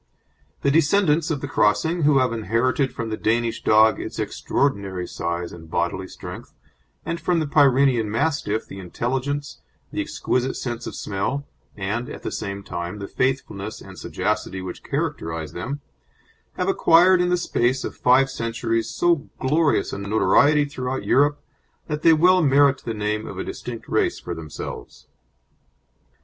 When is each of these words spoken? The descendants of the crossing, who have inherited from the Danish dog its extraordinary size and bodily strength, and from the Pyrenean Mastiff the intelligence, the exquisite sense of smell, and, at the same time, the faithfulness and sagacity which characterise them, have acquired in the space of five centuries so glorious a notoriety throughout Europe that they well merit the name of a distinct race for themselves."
The 0.63 0.71
descendants 0.71 1.29
of 1.29 1.41
the 1.41 1.47
crossing, 1.47 2.01
who 2.01 2.17
have 2.17 2.33
inherited 2.33 2.91
from 2.91 3.09
the 3.11 3.17
Danish 3.17 3.61
dog 3.63 3.99
its 3.99 4.17
extraordinary 4.17 5.05
size 5.07 5.51
and 5.53 5.69
bodily 5.69 6.07
strength, 6.07 6.55
and 7.05 7.21
from 7.21 7.39
the 7.39 7.45
Pyrenean 7.45 8.09
Mastiff 8.09 8.65
the 8.65 8.79
intelligence, 8.79 9.61
the 9.91 10.01
exquisite 10.01 10.55
sense 10.55 10.87
of 10.87 10.95
smell, 10.95 11.45
and, 11.77 12.09
at 12.09 12.23
the 12.23 12.31
same 12.31 12.63
time, 12.63 12.97
the 12.97 13.07
faithfulness 13.07 13.79
and 13.79 13.99
sagacity 13.99 14.59
which 14.59 14.81
characterise 14.83 15.51
them, 15.53 15.81
have 16.53 16.67
acquired 16.67 17.21
in 17.21 17.29
the 17.29 17.37
space 17.37 17.83
of 17.83 17.95
five 17.95 18.27
centuries 18.27 18.89
so 18.89 19.29
glorious 19.39 19.93
a 19.93 19.99
notoriety 19.99 20.65
throughout 20.65 21.05
Europe 21.05 21.39
that 21.85 22.01
they 22.01 22.11
well 22.11 22.41
merit 22.41 22.81
the 22.85 22.95
name 22.95 23.27
of 23.27 23.37
a 23.37 23.43
distinct 23.43 23.87
race 23.87 24.19
for 24.19 24.33
themselves." 24.33 25.05